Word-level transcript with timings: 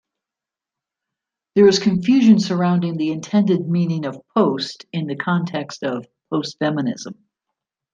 There 1.53 1.67
is 1.67 1.77
confusion 1.77 2.39
surrounding 2.39 2.97
the 2.97 3.11
intended 3.11 3.69
meaning 3.69 4.07
of 4.07 4.19
"post" 4.35 4.87
in 4.91 5.05
the 5.05 5.15
context 5.15 5.83
of 5.83 6.07
"postfeminism". 6.33 7.13